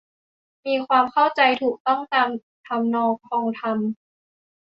[0.65, 2.29] มีความเข้าใจถูกต้องตาม
[2.67, 3.77] ทำนองคลองธรรม